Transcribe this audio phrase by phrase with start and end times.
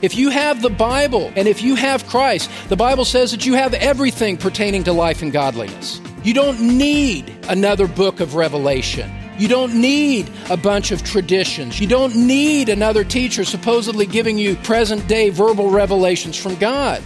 [0.00, 3.54] If you have the Bible and if you have Christ, the Bible says that you
[3.54, 6.00] have everything pertaining to life and godliness.
[6.22, 9.10] You don't need another book of Revelation.
[9.38, 11.80] You don't need a bunch of traditions.
[11.80, 17.02] You don't need another teacher supposedly giving you present day verbal revelations from God.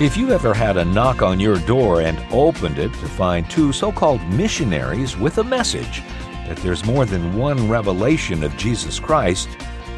[0.00, 3.74] If you ever had a knock on your door and opened it to find two
[3.74, 6.02] so called missionaries with a message
[6.48, 9.50] that there's more than one revelation of Jesus Christ,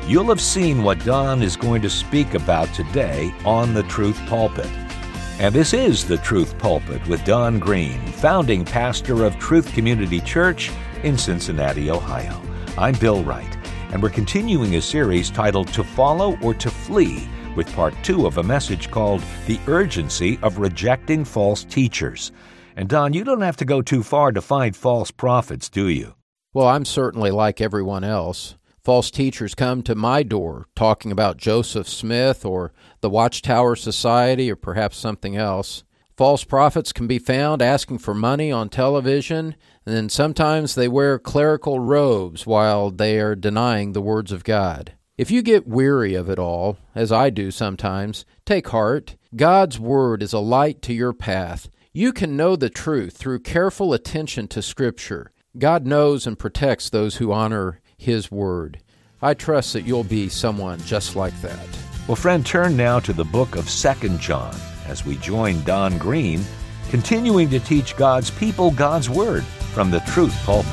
[0.07, 4.69] You'll have seen what Don is going to speak about today on the Truth Pulpit.
[5.39, 10.71] And this is the Truth Pulpit with Don Green, founding pastor of Truth Community Church
[11.05, 12.39] in Cincinnati, Ohio.
[12.77, 13.57] I'm Bill Wright,
[13.93, 17.27] and we're continuing a series titled To Follow or to Flee
[17.57, 22.31] with part two of a message called The Urgency of Rejecting False Teachers.
[22.77, 26.15] And Don, you don't have to go too far to find false prophets, do you?
[26.53, 31.89] Well, I'm certainly like everyone else false teachers come to my door talking about Joseph
[31.89, 35.85] Smith or the Watchtower Society or perhaps something else.
[36.17, 41.19] False prophets can be found asking for money on television, and then sometimes they wear
[41.19, 44.93] clerical robes while they are denying the words of God.
[45.17, 49.17] If you get weary of it all, as I do sometimes, take heart.
[49.35, 51.69] God's Word is a light to your path.
[51.93, 55.33] You can know the truth through careful attention to Scripture.
[55.57, 58.79] God knows and protects those who honor his Word.
[59.23, 61.67] I trust that you'll be someone just like that.
[62.07, 64.55] Well, friend, turn now to the book of Second John
[64.87, 66.45] as we join Don Green,
[66.91, 70.71] continuing to teach God's people God's Word from the Truth Pulpit.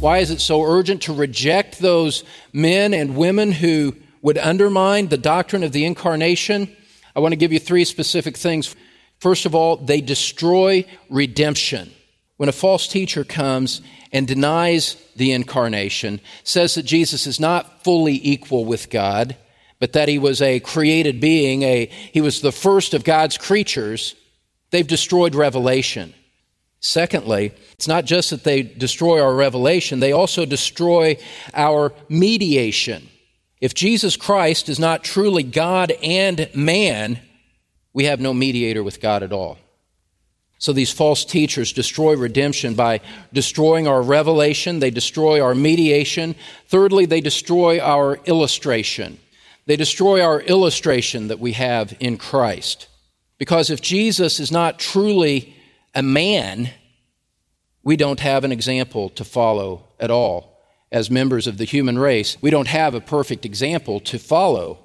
[0.00, 2.24] Why is it so urgent to reject those
[2.54, 6.74] men and women who would undermine the doctrine of the incarnation?
[7.14, 8.74] I want to give you three specific things.
[9.18, 11.90] First of all, they destroy redemption
[12.36, 13.80] when a false teacher comes
[14.12, 19.36] and denies the incarnation, says that Jesus is not fully equal with God,
[19.78, 24.14] but that he was a created being, a, he was the first of God's creatures,
[24.70, 26.14] they've destroyed revelation.
[26.80, 31.16] Secondly, it's not just that they destroy our revelation, they also destroy
[31.54, 33.08] our mediation.
[33.60, 37.20] If Jesus Christ is not truly God and man,
[37.94, 39.56] we have no mediator with God at all.
[40.64, 43.02] So these false teachers destroy redemption by
[43.34, 46.34] destroying our revelation, they destroy our mediation.
[46.68, 49.18] Thirdly, they destroy our illustration.
[49.66, 52.88] They destroy our illustration that we have in Christ.
[53.36, 55.54] Because if Jesus is not truly
[55.94, 56.70] a man,
[57.82, 60.64] we don't have an example to follow at all.
[60.90, 64.83] As members of the human race, we don't have a perfect example to follow.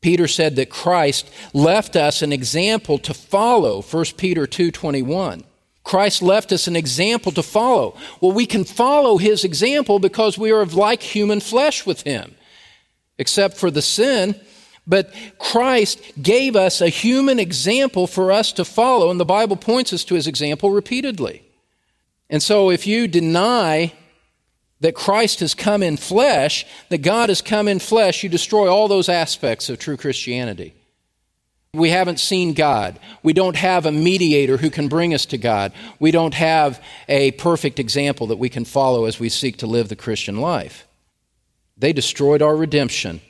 [0.00, 5.44] Peter said that Christ left us an example to follow, 1 Peter 2:21.
[5.82, 7.96] Christ left us an example to follow.
[8.20, 12.34] Well, we can follow his example because we are of like human flesh with him,
[13.18, 14.34] except for the sin.
[14.86, 19.92] But Christ gave us a human example for us to follow, and the Bible points
[19.92, 21.42] us to his example repeatedly.
[22.30, 23.92] And so if you deny
[24.80, 28.88] that Christ has come in flesh, that God has come in flesh, you destroy all
[28.88, 30.74] those aspects of true Christianity.
[31.72, 32.98] We haven't seen God.
[33.22, 35.72] We don't have a mediator who can bring us to God.
[35.98, 39.88] We don't have a perfect example that we can follow as we seek to live
[39.88, 40.86] the Christian life.
[41.76, 43.20] They destroyed our redemption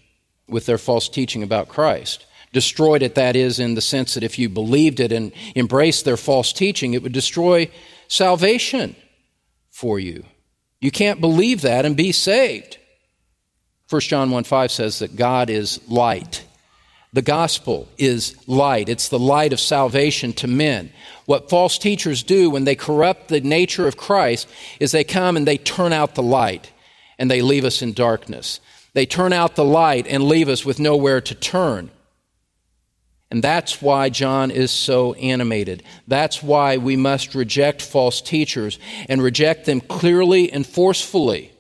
[0.49, 2.27] with their false teaching about Christ.
[2.53, 6.17] Destroyed it, that is, in the sense that if you believed it and embraced their
[6.17, 7.69] false teaching, it would destroy
[8.07, 8.95] salvation
[9.71, 10.25] for you.
[10.87, 12.79] You can't believe that and be saved.
[13.91, 16.45] 1 John 1 5 says that God is light.
[17.13, 18.89] The gospel is light.
[18.89, 20.93] It's the light of salvation to men.
[21.25, 24.47] What false teachers do when they corrupt the nature of Christ
[24.79, 26.71] is they come and they turn out the light
[27.19, 28.61] and they leave us in darkness.
[28.93, 31.91] They turn out the light and leave us with nowhere to turn.
[33.31, 35.83] And that's why John is so animated.
[36.07, 38.79] That's why we must reject false teachers
[39.09, 41.53] and reject them clearly and forcefully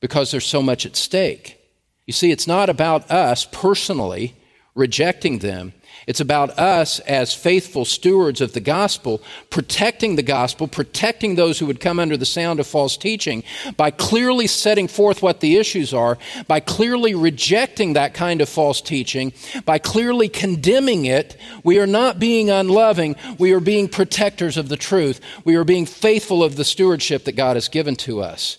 [0.00, 1.58] because there's so much at stake.
[2.06, 4.34] You see, it's not about us personally
[4.74, 5.72] rejecting them,
[6.06, 11.66] it's about us as faithful stewards of the gospel, protecting the gospel, protecting those who
[11.66, 13.42] would come under the sound of false teaching
[13.76, 18.80] by clearly setting forth what the issues are, by clearly rejecting that kind of false
[18.80, 19.32] teaching,
[19.64, 21.36] by clearly condemning it.
[21.62, 25.20] We are not being unloving, we are being protectors of the truth.
[25.44, 28.58] We are being faithful of the stewardship that God has given to us.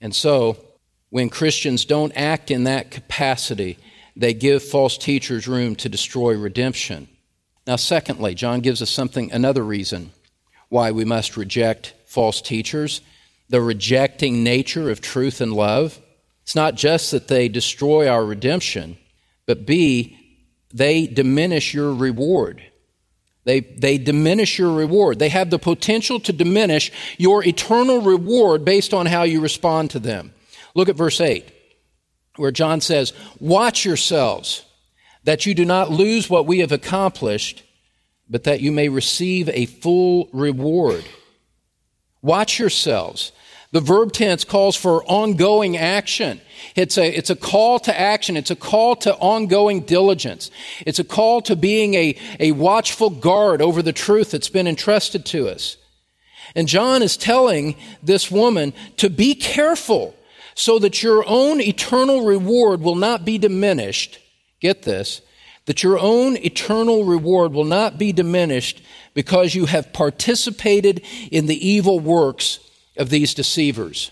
[0.00, 0.56] And so,
[1.10, 3.78] when Christians don't act in that capacity,
[4.18, 7.08] they give false teachers room to destroy redemption.
[7.66, 10.10] Now, secondly, John gives us something, another reason
[10.68, 13.00] why we must reject false teachers
[13.48, 15.98] the rejecting nature of truth and love.
[16.42, 18.98] It's not just that they destroy our redemption,
[19.46, 20.18] but B,
[20.72, 22.62] they diminish your reward.
[23.44, 25.18] They, they diminish your reward.
[25.18, 29.98] They have the potential to diminish your eternal reward based on how you respond to
[29.98, 30.34] them.
[30.74, 31.50] Look at verse 8,
[32.38, 34.64] where John says, Watch yourselves
[35.24, 37.62] that you do not lose what we have accomplished,
[38.30, 41.04] but that you may receive a full reward.
[42.22, 43.32] Watch yourselves.
[43.70, 46.40] The verb tense calls for ongoing action.
[46.74, 48.36] It's a, it's a call to action.
[48.36, 50.50] It's a call to ongoing diligence.
[50.86, 55.26] It's a call to being a, a watchful guard over the truth that's been entrusted
[55.26, 55.76] to us.
[56.54, 60.14] And John is telling this woman to be careful
[60.58, 64.18] so that your own eternal reward will not be diminished.
[64.60, 65.22] Get this,
[65.66, 68.82] that your own eternal reward will not be diminished
[69.14, 71.00] because you have participated
[71.30, 72.58] in the evil works
[72.96, 74.10] of these deceivers.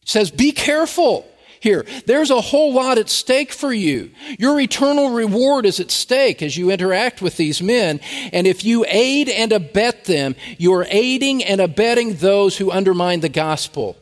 [0.00, 1.26] It says, Be careful
[1.60, 1.84] here.
[2.06, 4.12] There's a whole lot at stake for you.
[4.38, 8.00] Your eternal reward is at stake as you interact with these men.
[8.32, 13.20] And if you aid and abet them, you are aiding and abetting those who undermine
[13.20, 13.98] the gospel.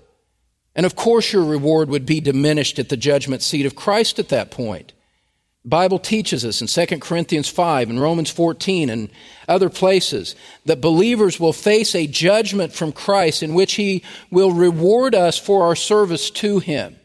[0.81, 4.31] And of course, your reward would be diminished at the judgment seat of Christ at
[4.31, 4.95] that point.
[5.63, 9.11] The Bible teaches us in 2 Corinthians 5 and Romans 14 and
[9.47, 10.35] other places
[10.65, 15.67] that believers will face a judgment from Christ in which he will reward us for
[15.67, 16.97] our service to him.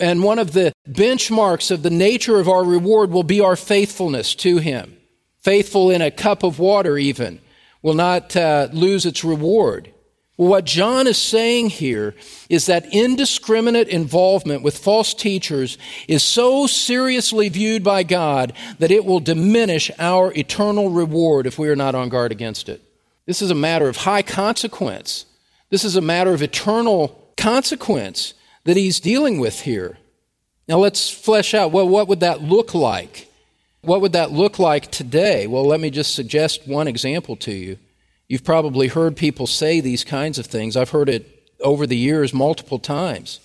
[0.00, 4.34] And one of the benchmarks of the nature of our reward will be our faithfulness
[4.36, 4.96] to him.
[5.42, 7.42] Faithful in a cup of water, even,
[7.82, 9.92] will not uh, lose its reward.
[10.40, 12.14] What John is saying here
[12.48, 15.76] is that indiscriminate involvement with false teachers
[16.08, 21.68] is so seriously viewed by God that it will diminish our eternal reward if we
[21.68, 22.80] are not on guard against it.
[23.26, 25.26] This is a matter of high consequence.
[25.68, 28.32] This is a matter of eternal consequence
[28.64, 29.98] that he's dealing with here.
[30.66, 33.30] Now let's flesh out well, what would that look like?
[33.82, 35.46] What would that look like today?
[35.46, 37.76] Well, let me just suggest one example to you.
[38.30, 40.76] You've probably heard people say these kinds of things.
[40.76, 43.40] I've heard it over the years multiple times.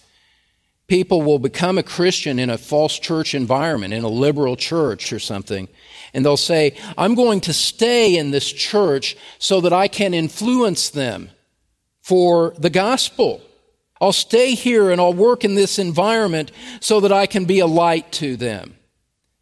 [0.85, 5.17] People will become a Christian in a false church environment, in a liberal church or
[5.17, 5.67] something,
[6.13, 10.91] and they'll say, I'm going to stay in this church so that I can influence
[10.91, 11.31] them
[12.03, 13.41] for the gospel.
[13.99, 17.65] I'll stay here and I'll work in this environment so that I can be a
[17.65, 18.75] light to them.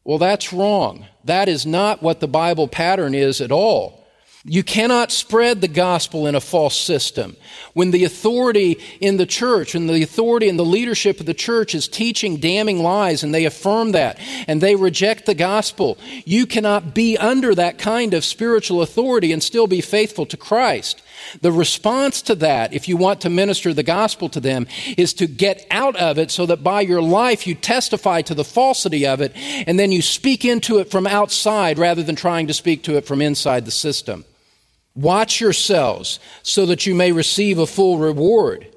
[0.06, 1.06] Well, that's wrong.
[1.26, 4.03] That is not what the Bible pattern is at all.
[4.46, 7.38] You cannot spread the gospel in a false system.
[7.72, 11.74] When the authority in the church and the authority and the leadership of the church
[11.74, 16.94] is teaching damning lies and they affirm that and they reject the gospel, you cannot
[16.94, 21.02] be under that kind of spiritual authority and still be faithful to Christ.
[21.40, 24.68] The response to that, if you want to minister the gospel to them,
[24.98, 28.44] is to get out of it so that by your life you testify to the
[28.44, 32.54] falsity of it and then you speak into it from outside rather than trying to
[32.54, 34.26] speak to it from inside the system.
[34.96, 38.68] Watch yourselves so that you may receive a full reward.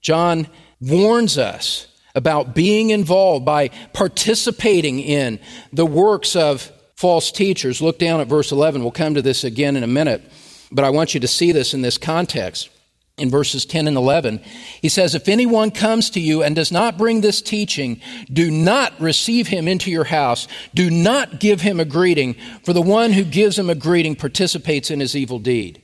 [0.00, 0.48] John
[0.80, 5.38] warns us about being involved by participating in
[5.72, 7.80] the works of false teachers.
[7.80, 8.82] Look down at verse 11.
[8.82, 10.22] We'll come to this again in a minute,
[10.70, 12.70] but I want you to see this in this context
[13.18, 14.40] in verses 10 and 11.
[14.80, 18.00] He says, If anyone comes to you and does not bring this teaching,
[18.32, 20.48] do not receive him into your house.
[20.74, 22.34] Do not give him a greeting,
[22.64, 25.82] for the one who gives him a greeting participates in his evil deed.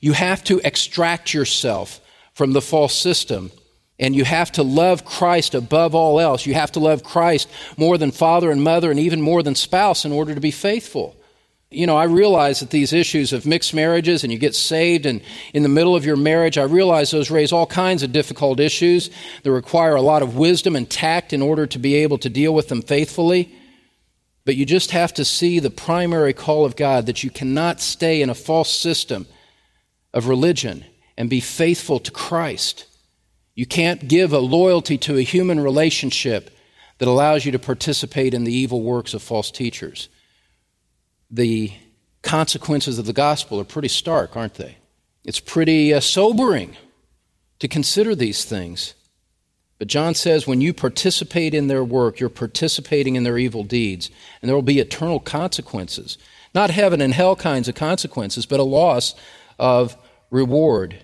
[0.00, 2.00] You have to extract yourself
[2.34, 3.50] from the false system.
[3.98, 6.44] And you have to love Christ above all else.
[6.44, 10.04] You have to love Christ more than father and mother and even more than spouse
[10.04, 11.14] in order to be faithful.
[11.72, 15.22] You know, I realize that these issues of mixed marriages and you get saved and
[15.54, 19.10] in the middle of your marriage, I realize those raise all kinds of difficult issues
[19.42, 22.54] that require a lot of wisdom and tact in order to be able to deal
[22.54, 23.54] with them faithfully.
[24.44, 28.22] But you just have to see the primary call of God that you cannot stay
[28.22, 29.26] in a false system
[30.12, 30.84] of religion
[31.16, 32.86] and be faithful to Christ.
[33.54, 36.50] You can't give a loyalty to a human relationship
[36.98, 40.08] that allows you to participate in the evil works of false teachers
[41.32, 41.72] the
[42.22, 44.76] consequences of the gospel are pretty stark, aren't they?
[45.24, 46.76] It's pretty uh, sobering
[47.58, 48.94] to consider these things.
[49.78, 54.10] But John says when you participate in their work, you're participating in their evil deeds,
[54.40, 56.18] and there will be eternal consequences.
[56.54, 59.14] Not heaven and hell kinds of consequences, but a loss
[59.58, 59.96] of
[60.30, 60.98] reward.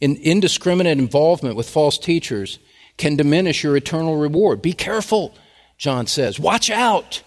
[0.00, 2.58] In indiscriminate involvement with false teachers
[2.96, 4.60] can diminish your eternal reward.
[4.60, 5.34] Be careful,
[5.78, 6.38] John says.
[6.40, 7.22] Watch out.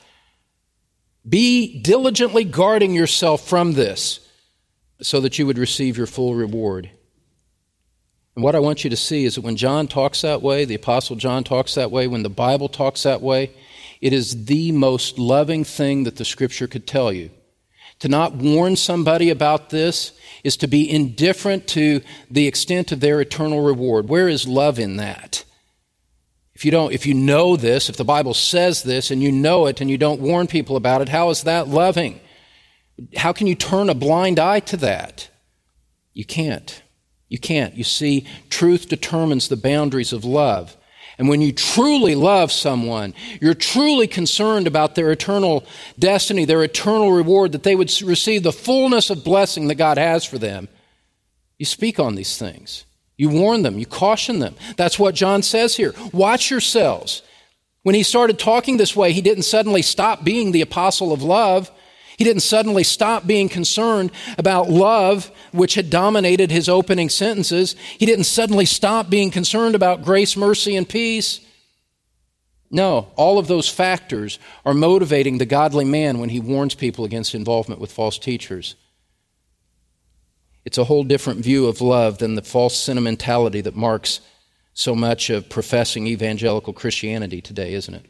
[1.28, 4.20] Be diligently guarding yourself from this
[5.02, 6.90] so that you would receive your full reward.
[8.36, 10.76] And what I want you to see is that when John talks that way, the
[10.76, 13.52] Apostle John talks that way, when the Bible talks that way,
[14.02, 17.32] it is the most loving thing that the Scripture could tell you.
[18.00, 20.12] To not warn somebody about this
[20.44, 24.10] is to be indifferent to the extent of their eternal reward.
[24.10, 25.45] Where is love in that?
[26.56, 29.66] If you don't, if you know this, if the Bible says this and you know
[29.66, 32.22] it and you don't warn people about it, how is that loving?
[33.18, 35.30] How can you turn a blind eye to that?
[36.14, 36.82] You can't.
[37.28, 37.76] You can't.
[37.76, 40.78] You see, truth determines the boundaries of love.
[41.18, 45.66] And when you truly love someone, you're truly concerned about their eternal
[46.00, 50.24] destiny, their eternal reward, that they would receive the fullness of blessing that God has
[50.24, 50.70] for them.
[51.58, 52.86] You speak on these things.
[53.18, 53.78] You warn them.
[53.78, 54.56] You caution them.
[54.76, 55.94] That's what John says here.
[56.12, 57.22] Watch yourselves.
[57.84, 61.72] When he started talking this way, he didn't suddenly stop being the apostle of love.
[62.18, 67.76] He didn't suddenly stop being concerned about love, which had dominated his opening sentences.
[67.98, 71.42] He didn't suddenly stop being concerned about grace, mercy, and peace.
[72.72, 77.36] No, all of those factors are motivating the godly man when he warns people against
[77.36, 78.76] involvement with false teachers.
[80.66, 84.20] It's a whole different view of love than the false sentimentality that marks
[84.74, 88.06] so much of professing evangelical Christianity today, isn't it?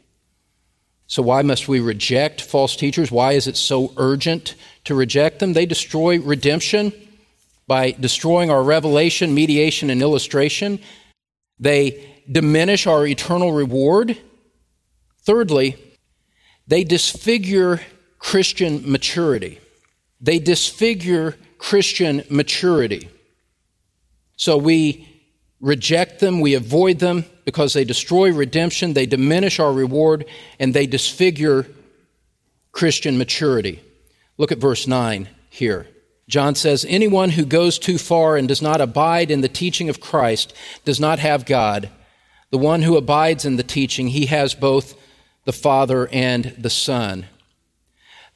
[1.06, 3.12] So, why must we reject false teachers?
[3.12, 5.52] Why is it so urgent to reject them?
[5.52, 6.92] They destroy redemption
[7.68, 10.80] by destroying our revelation, mediation, and illustration.
[11.60, 14.18] They diminish our eternal reward.
[15.22, 15.76] Thirdly,
[16.66, 17.80] they disfigure
[18.18, 19.60] Christian maturity.
[20.20, 23.08] They disfigure Christian maturity.
[24.36, 25.08] So we
[25.60, 30.26] reject them, we avoid them because they destroy redemption, they diminish our reward,
[30.58, 31.66] and they disfigure
[32.72, 33.80] Christian maturity.
[34.36, 35.88] Look at verse 9 here.
[36.28, 40.00] John says, Anyone who goes too far and does not abide in the teaching of
[40.00, 40.52] Christ
[40.84, 41.90] does not have God.
[42.50, 44.94] The one who abides in the teaching, he has both
[45.44, 47.26] the Father and the Son.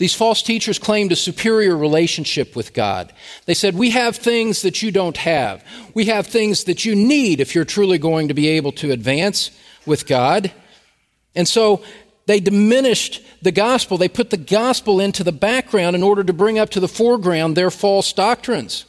[0.00, 3.12] These false teachers claimed a superior relationship with God.
[3.44, 5.62] They said, We have things that you don't have.
[5.92, 9.50] We have things that you need if you're truly going to be able to advance
[9.84, 10.52] with God.
[11.36, 11.84] And so
[12.24, 13.98] they diminished the gospel.
[13.98, 17.54] They put the gospel into the background in order to bring up to the foreground
[17.54, 18.86] their false doctrines.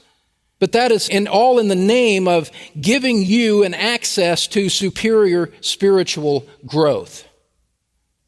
[0.59, 2.49] But that is in all in the name of
[2.79, 7.27] giving you an access to superior spiritual growth.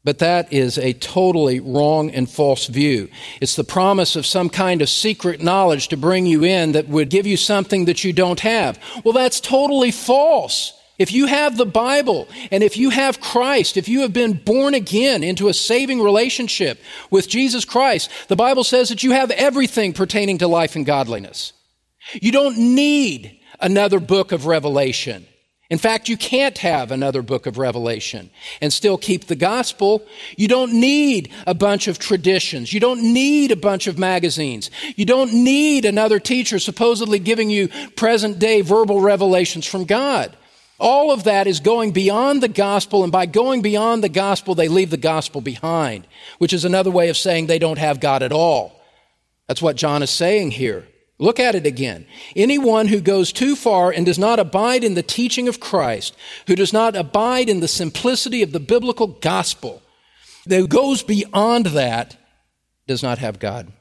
[0.04, 3.08] But that is a totally wrong and false view.
[3.40, 7.08] It's the promise of some kind of secret knowledge to bring you in that would
[7.08, 8.78] give you something that you don't have.
[9.02, 10.74] Well, that's totally false.
[10.98, 14.74] If you have the Bible and if you have Christ, if you have been born
[14.74, 16.78] again into a saving relationship
[17.10, 21.52] with Jesus Christ, the Bible says that you have everything pertaining to life and godliness.
[22.12, 25.26] You don't need another book of Revelation.
[25.74, 30.06] In fact, you can't have another book of Revelation and still keep the gospel.
[30.36, 32.72] You don't need a bunch of traditions.
[32.72, 34.70] You don't need a bunch of magazines.
[34.94, 40.36] You don't need another teacher supposedly giving you present day verbal revelations from God.
[40.78, 44.68] All of that is going beyond the gospel, and by going beyond the gospel, they
[44.68, 46.06] leave the gospel behind,
[46.38, 48.80] which is another way of saying they don't have God at all.
[49.48, 50.86] That's what John is saying here.
[51.18, 52.06] Look at it again.
[52.34, 56.16] Anyone who goes too far and does not abide in the teaching of Christ,
[56.48, 59.82] who does not abide in the simplicity of the biblical gospel,
[60.46, 62.16] that goes beyond that,
[62.86, 63.72] does not have God.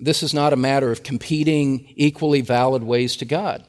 [0.00, 3.64] This is not a matter of competing equally valid ways to God.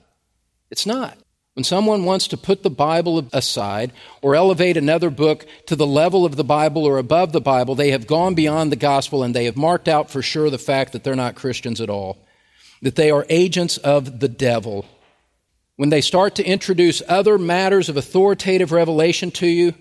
[0.71, 1.17] It's not.
[1.53, 6.25] When someone wants to put the Bible aside or elevate another book to the level
[6.25, 9.45] of the Bible or above the Bible, they have gone beyond the gospel and they
[9.45, 12.17] have marked out for sure the fact that they're not Christians at all
[12.83, 14.85] that they are agents of the devil.
[15.77, 19.73] When they start to introduce other matters of authoritative revelation to you,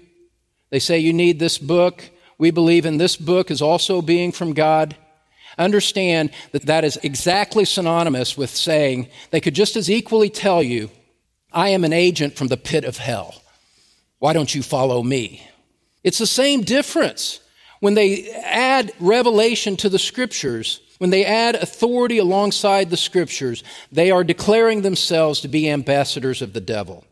[0.71, 2.09] they say you need this book.
[2.38, 4.97] We believe in this book as also being from God.
[5.59, 10.88] Understand that that is exactly synonymous with saying they could just as equally tell you,
[11.52, 13.35] I am an agent from the pit of hell.
[14.21, 15.47] Why don't you follow me?
[16.04, 17.40] It's the same difference.
[17.83, 24.12] When they add revelation to the scriptures, when they add authority alongside the scriptures, they
[24.12, 27.05] are declaring themselves to be ambassadors of the devil.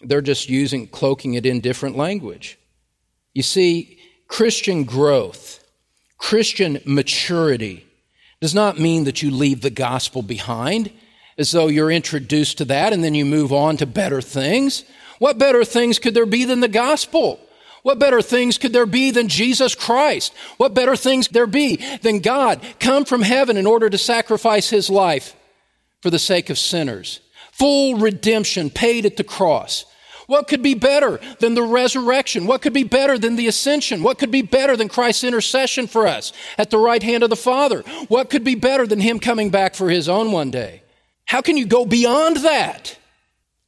[0.00, 2.58] They're just using, cloaking it in different language.
[3.34, 5.62] You see, Christian growth,
[6.16, 7.84] Christian maturity
[8.40, 10.90] does not mean that you leave the gospel behind
[11.36, 14.82] as though you're introduced to that and then you move on to better things.
[15.18, 17.38] What better things could there be than the gospel?
[17.82, 20.34] What better things could there be than Jesus Christ?
[20.58, 24.90] What better things there be than God come from heaven in order to sacrifice his
[24.90, 25.34] life
[26.02, 27.20] for the sake of sinners?
[27.60, 29.84] full redemption paid at the cross.
[30.26, 32.46] What could be better than the resurrection?
[32.46, 34.02] What could be better than the ascension?
[34.02, 37.36] What could be better than Christ's intercession for us at the right hand of the
[37.36, 37.82] Father?
[38.08, 40.82] What could be better than Him coming back for His own one day?
[41.26, 42.96] How can you go beyond that?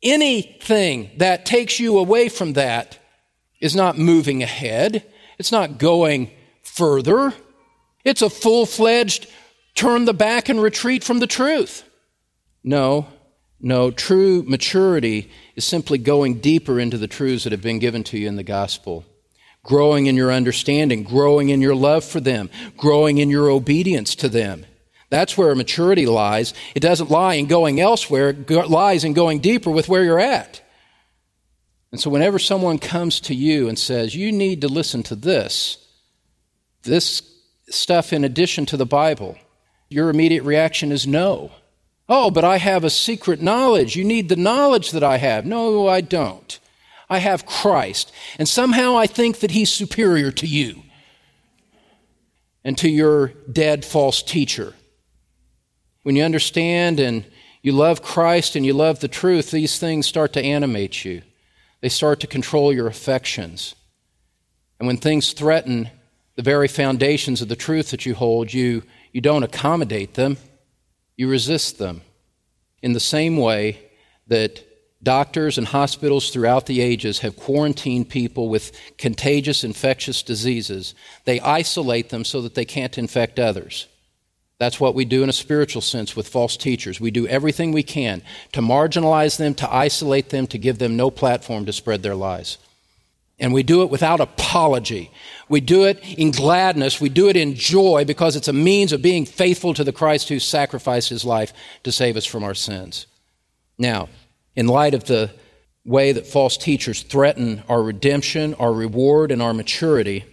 [0.02, 2.98] Anything that takes you away from that
[3.62, 5.06] is not moving ahead.
[5.38, 6.30] It's not going
[6.62, 7.32] further.
[8.04, 9.28] It's a full fledged
[9.74, 11.84] turn the back and retreat from the truth.
[12.62, 13.06] No,
[13.60, 18.18] no, true maturity is simply going deeper into the truths that have been given to
[18.18, 19.04] you in the gospel,
[19.62, 24.28] growing in your understanding, growing in your love for them, growing in your obedience to
[24.28, 24.66] them.
[25.10, 26.52] That's where maturity lies.
[26.74, 30.60] It doesn't lie in going elsewhere, it lies in going deeper with where you're at.
[31.92, 35.76] And so, whenever someone comes to you and says, You need to listen to this,
[36.82, 37.22] this
[37.68, 39.36] stuff in addition to the Bible,
[39.88, 41.52] your immediate reaction is no.
[42.08, 43.94] Oh, but I have a secret knowledge.
[43.94, 45.46] You need the knowledge that I have.
[45.46, 46.58] No, I don't.
[47.08, 48.10] I have Christ.
[48.38, 50.82] And somehow I think that He's superior to you
[52.64, 54.74] and to your dead false teacher.
[56.04, 57.24] When you understand and
[57.60, 61.22] you love Christ and you love the truth, these things start to animate you.
[61.82, 63.74] They start to control your affections.
[64.78, 65.90] And when things threaten
[66.36, 70.38] the very foundations of the truth that you hold, you, you don't accommodate them
[71.16, 72.02] you resist them.
[72.82, 73.80] In the same way
[74.26, 74.64] that
[75.02, 82.08] doctors and hospitals throughout the ages have quarantined people with contagious infectious diseases, they isolate
[82.08, 83.86] them so that they can't infect others.
[84.62, 87.00] That's what we do in a spiritual sense with false teachers.
[87.00, 91.10] We do everything we can to marginalize them, to isolate them, to give them no
[91.10, 92.58] platform to spread their lies.
[93.40, 95.10] And we do it without apology.
[95.48, 97.00] We do it in gladness.
[97.00, 100.28] We do it in joy because it's a means of being faithful to the Christ
[100.28, 101.52] who sacrificed his life
[101.82, 103.08] to save us from our sins.
[103.78, 104.10] Now,
[104.54, 105.32] in light of the
[105.84, 110.24] way that false teachers threaten our redemption, our reward, and our maturity,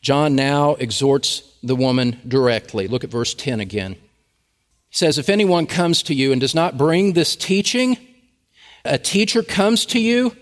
[0.00, 2.88] John now exhorts the woman directly.
[2.88, 3.92] Look at verse 10 again.
[3.92, 7.98] He says, If anyone comes to you and does not bring this teaching,
[8.84, 10.34] a teacher comes to you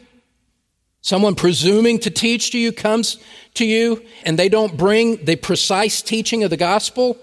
[1.01, 3.19] Someone presuming to teach to you comes
[3.55, 7.17] to you and they don't bring the precise teaching of the gospel.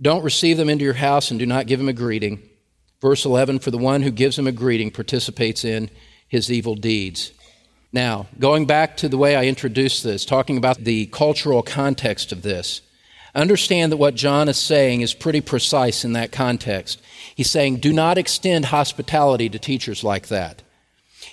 [0.00, 2.42] Don't receive them into your house and do not give them a greeting.
[3.00, 5.90] Verse 11 For the one who gives him a greeting participates in
[6.28, 7.32] his evil deeds.
[7.92, 12.42] Now, going back to the way I introduced this, talking about the cultural context of
[12.42, 12.82] this,
[13.34, 17.00] understand that what John is saying is pretty precise in that context.
[17.34, 20.62] He's saying, do not extend hospitality to teachers like that.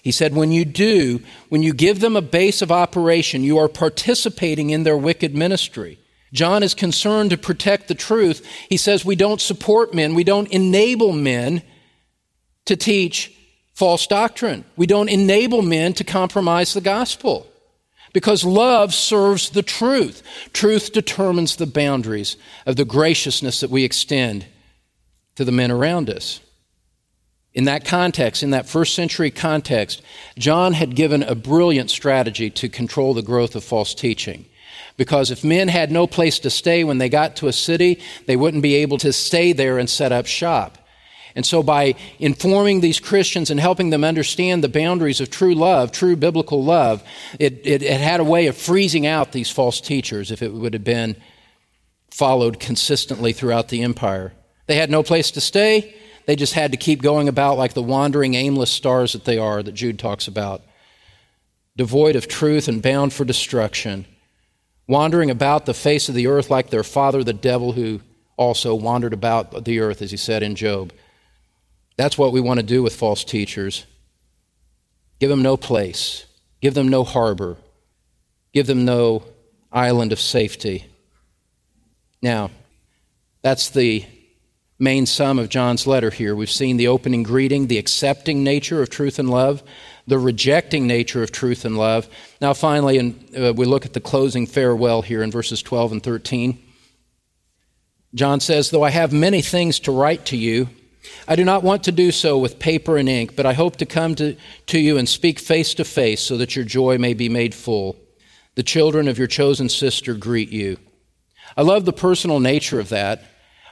[0.01, 3.67] He said, when you do, when you give them a base of operation, you are
[3.67, 5.99] participating in their wicked ministry.
[6.31, 8.45] John is concerned to protect the truth.
[8.69, 11.63] He says, we don't support men, we don't enable men
[12.65, 13.31] to teach
[13.75, 14.65] false doctrine.
[14.75, 17.47] We don't enable men to compromise the gospel.
[18.13, 20.23] Because love serves the truth.
[20.53, 24.45] Truth determines the boundaries of the graciousness that we extend
[25.35, 26.39] to the men around us.
[27.53, 30.01] In that context, in that first century context,
[30.38, 34.45] John had given a brilliant strategy to control the growth of false teaching.
[34.97, 38.38] Because if men had no place to stay when they got to a city, they
[38.38, 40.77] wouldn't be able to stay there and set up shop.
[41.35, 45.91] And so, by informing these Christians and helping them understand the boundaries of true love,
[45.91, 47.03] true biblical love,
[47.39, 50.73] it, it, it, had a way of freezing out these false teachers if it would
[50.73, 51.17] have been
[52.09, 54.31] followed consistently throughout the empire.
[54.67, 55.93] They had no place to stay,
[56.25, 59.61] they just had to keep going about like the wandering, aimless stars that they are,
[59.61, 60.63] that Jude talks about,
[61.75, 64.05] devoid of truth and bound for destruction,
[64.87, 67.99] wandering about the face of the earth like their father, the devil, who
[68.37, 70.93] also wandered about the earth, as he said in Job.
[71.97, 73.86] That's what we want to do with false teachers.
[75.19, 76.25] Give them no place,
[76.62, 77.58] give them no harbor,
[78.53, 79.23] give them no
[79.71, 80.86] island of safety.
[82.21, 82.51] Now,
[83.41, 84.05] that's the
[84.77, 86.36] main sum of John's letter here.
[86.36, 89.63] We've seen the opening greeting, the accepting nature of truth and love,
[90.08, 92.10] the rejecting nature of truth and love.
[92.41, 96.03] Now, finally, and uh, we look at the closing farewell here in verses 12 and
[96.03, 96.62] 13.
[98.13, 100.69] John says, Though I have many things to write to you,
[101.27, 103.85] I do not want to do so with paper and ink, but I hope to
[103.85, 104.35] come to,
[104.67, 107.95] to you and speak face to face so that your joy may be made full.
[108.55, 110.77] The children of your chosen sister greet you.
[111.57, 113.23] I love the personal nature of that.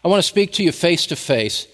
[0.04, 1.67] I want to speak to you face to face.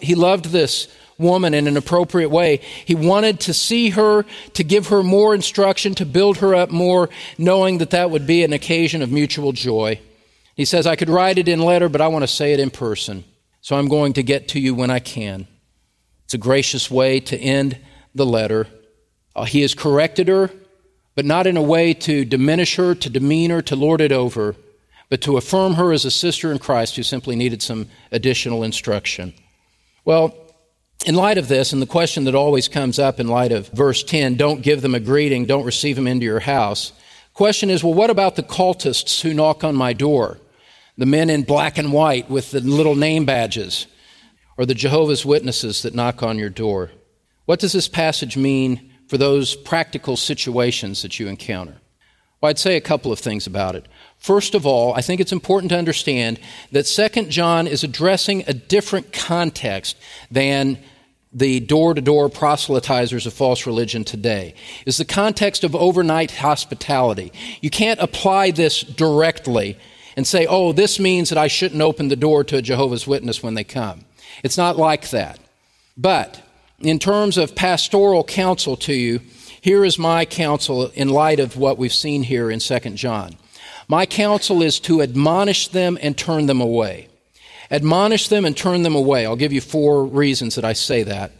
[0.00, 2.60] He loved this woman in an appropriate way.
[2.84, 4.24] He wanted to see her,
[4.54, 8.42] to give her more instruction, to build her up more, knowing that that would be
[8.44, 10.00] an occasion of mutual joy.
[10.54, 12.70] He says, I could write it in letter, but I want to say it in
[12.70, 13.24] person.
[13.66, 15.48] So I'm going to get to you when I can.
[16.24, 17.76] It's a gracious way to end
[18.14, 18.68] the letter.
[19.34, 20.52] Uh, he has corrected her,
[21.16, 24.54] but not in a way to diminish her, to demean her, to lord it over,
[25.08, 29.34] but to affirm her as a sister in Christ who simply needed some additional instruction.
[30.04, 30.32] Well,
[31.04, 34.04] in light of this, and the question that always comes up in light of verse
[34.04, 36.92] 10 don't give them a greeting, don't receive them into your house.
[37.34, 40.38] Question is, well, what about the cultists who knock on my door?
[40.98, 43.86] The men in black and white with the little name badges,
[44.56, 46.90] or the Jehovah's Witnesses that knock on your door?
[47.44, 51.76] What does this passage mean for those practical situations that you encounter?
[52.40, 53.86] Well, I'd say a couple of things about it.
[54.18, 56.40] First of all, I think it's important to understand
[56.72, 59.96] that 2 John is addressing a different context
[60.30, 60.78] than
[61.32, 64.54] the door to door proselytizers of false religion today.
[64.86, 67.32] Is the context of overnight hospitality.
[67.60, 69.78] You can't apply this directly
[70.16, 73.42] and say, oh, this means that I shouldn't open the door to a Jehovah's Witness
[73.42, 74.04] when they come.
[74.42, 75.38] It's not like that.
[75.96, 76.42] But
[76.80, 79.20] in terms of pastoral counsel to you,
[79.60, 83.36] here is my counsel in light of what we've seen here in 2 John.
[83.88, 87.08] My counsel is to admonish them and turn them away.
[87.70, 89.26] Admonish them and turn them away.
[89.26, 91.32] I'll give you four reasons that I say that.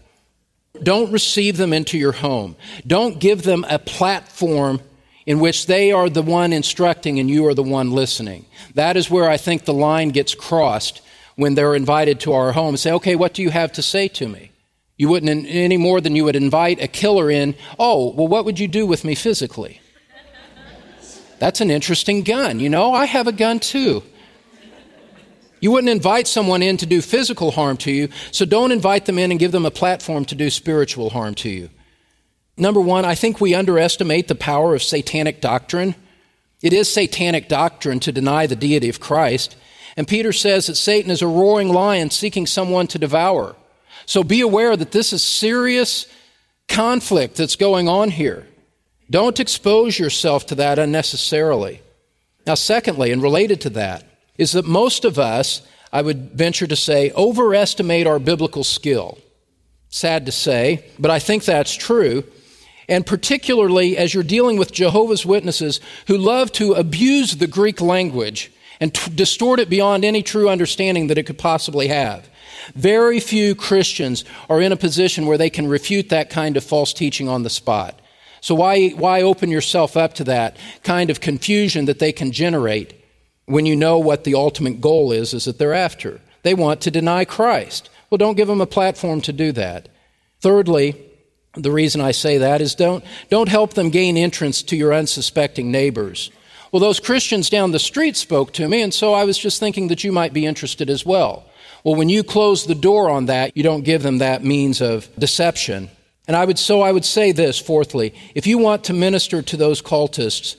[0.82, 2.56] Don't receive them into your home.
[2.86, 4.80] Don't give them a platform
[5.26, 8.46] in which they are the one instructing and you are the one listening.
[8.74, 11.02] That is where I think the line gets crossed
[11.34, 14.08] when they're invited to our home and say, okay, what do you have to say
[14.08, 14.52] to me?
[14.96, 18.58] You wouldn't any more than you would invite a killer in, oh, well, what would
[18.58, 19.80] you do with me physically?
[21.38, 22.60] That's an interesting gun.
[22.60, 24.02] You know, I have a gun too.
[25.60, 29.18] You wouldn't invite someone in to do physical harm to you, so don't invite them
[29.18, 31.70] in and give them a platform to do spiritual harm to you.
[32.56, 35.94] Number one, I think we underestimate the power of satanic doctrine.
[36.62, 39.56] It is satanic doctrine to deny the deity of Christ.
[39.96, 43.56] And Peter says that Satan is a roaring lion seeking someone to devour.
[44.06, 46.06] So be aware that this is serious
[46.68, 48.46] conflict that's going on here.
[49.10, 51.82] Don't expose yourself to that unnecessarily.
[52.46, 54.04] Now, secondly, and related to that,
[54.38, 59.18] is that most of us, I would venture to say, overestimate our biblical skill.
[59.88, 62.24] Sad to say, but I think that's true.
[62.88, 68.53] And particularly as you're dealing with Jehovah's Witnesses who love to abuse the Greek language
[68.81, 72.29] and t- distort it beyond any true understanding that it could possibly have.
[72.75, 76.92] Very few Christians are in a position where they can refute that kind of false
[76.92, 78.01] teaching on the spot.
[78.40, 82.94] So why, why open yourself up to that kind of confusion that they can generate
[83.46, 86.20] when you know what the ultimate goal is, is that they're after?
[86.42, 87.90] They want to deny Christ.
[88.11, 89.88] Well, don't give them a platform to do that.
[90.40, 90.94] Thirdly,
[91.56, 95.70] the reason I say that is don't, don't help them gain entrance to your unsuspecting
[95.70, 96.30] neighbors.
[96.72, 99.88] Well, those Christians down the street spoke to me, and so I was just thinking
[99.88, 101.46] that you might be interested as well.
[101.84, 105.08] Well, when you close the door on that, you don't give them that means of
[105.18, 105.88] deception.
[106.26, 109.56] And I would so I would say this fourthly, if you want to minister to
[109.56, 110.56] those cultists,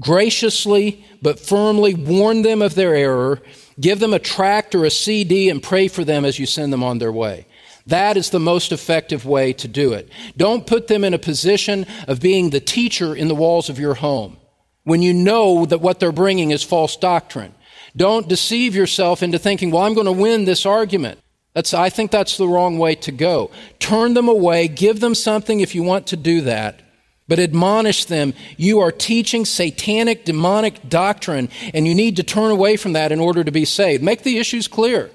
[0.00, 3.42] graciously but firmly warn them of their error,
[3.78, 6.82] give them a tract or a CD and pray for them as you send them
[6.82, 7.46] on their way.
[7.86, 10.08] That is the most effective way to do it.
[10.36, 13.94] Don't put them in a position of being the teacher in the walls of your
[13.94, 14.38] home
[14.84, 17.54] when you know that what they're bringing is false doctrine.
[17.96, 21.20] Don't deceive yourself into thinking, well, I'm going to win this argument.
[21.54, 23.50] That's, I think that's the wrong way to go.
[23.78, 26.80] Turn them away, give them something if you want to do that,
[27.28, 28.34] but admonish them.
[28.56, 33.20] You are teaching satanic, demonic doctrine, and you need to turn away from that in
[33.20, 34.02] order to be saved.
[34.02, 35.10] Make the issues clear.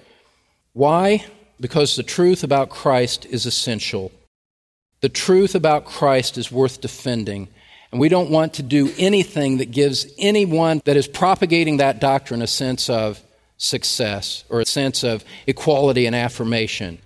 [0.71, 1.25] Why?
[1.59, 4.11] Because the truth about Christ is essential.
[5.01, 7.47] The truth about Christ is worth defending.
[7.91, 12.41] And we don't want to do anything that gives anyone that is propagating that doctrine
[12.41, 13.19] a sense of
[13.57, 16.99] success or a sense of equality and affirmation.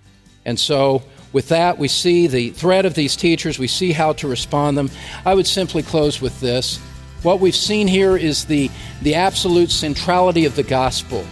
[0.44, 4.28] And so, with that, we see the threat of these teachers, we see how to
[4.28, 4.90] respond them.
[5.24, 6.78] I would simply close with this.
[7.22, 8.70] What we've seen here is the,
[9.02, 11.24] the absolute centrality of the gospel.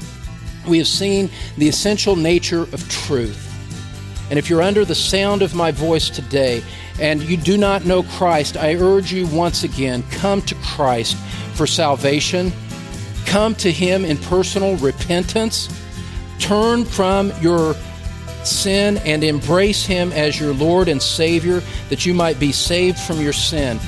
[0.66, 3.48] We have seen the essential nature of truth.
[4.31, 6.62] And if you're under the sound of my voice today
[7.01, 11.16] and you do not know Christ, I urge you once again come to Christ
[11.55, 12.53] for salvation
[13.33, 15.68] Come to Him in personal repentance.
[16.38, 17.75] Turn from your
[18.44, 23.20] sin and embrace Him as your Lord and Savior that you might be saved from
[23.20, 23.79] your sin.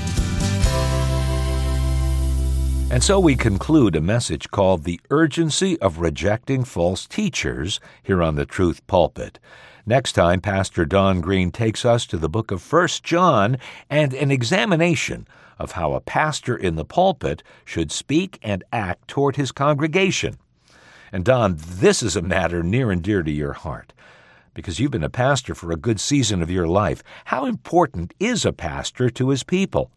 [2.95, 8.37] And so we conclude a message called The Urgency of Rejecting False Teachers here on
[8.37, 9.41] the Truth Pulpit.
[9.85, 13.59] Next time, Pastor Don Green takes us to the book of First John
[13.91, 15.27] and an examination
[15.59, 20.37] of how a pastor in the pulpit should speak and act toward his congregation.
[21.11, 23.93] And Don, this is a matter near and dear to your heart.
[24.55, 27.03] because you've been a pastor for a good season of your life.
[27.25, 29.91] How important is a pastor to his people?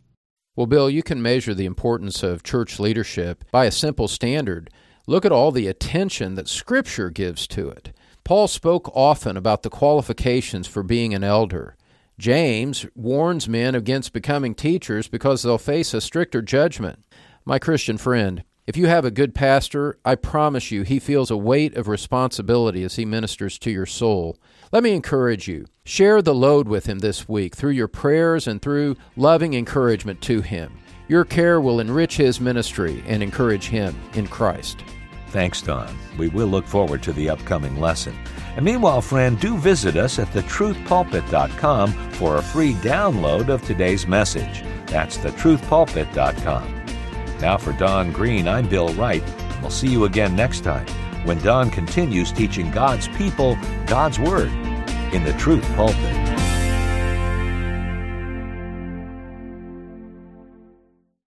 [0.57, 4.71] Well, Bill, you can measure the importance of church leadership by a simple standard.
[5.05, 7.93] Look at all the attention that Scripture gives to it.
[8.23, 11.75] Paul spoke often about the qualifications for being an elder.
[12.17, 17.05] James warns men against becoming teachers because they'll face a stricter judgment.
[17.45, 21.37] My Christian friend, if you have a good pastor, I promise you he feels a
[21.37, 24.39] weight of responsibility as he ministers to your soul.
[24.71, 25.65] Let me encourage you.
[25.85, 30.41] Share the load with him this week through your prayers and through loving encouragement to
[30.41, 30.77] him.
[31.07, 34.83] Your care will enrich his ministry and encourage him in Christ.
[35.29, 35.95] Thanks, Don.
[36.17, 38.13] We will look forward to the upcoming lesson.
[38.57, 44.63] And meanwhile, friend, do visit us at thetruthpulpit.com for a free download of today's message.
[44.87, 46.83] That's thetruthpulpit.com.
[47.39, 49.23] Now, for Don Green, I'm Bill Wright.
[49.61, 50.87] We'll see you again next time
[51.27, 54.49] when Don continues teaching God's people God's Word
[55.13, 56.46] in the Truth Pulpit.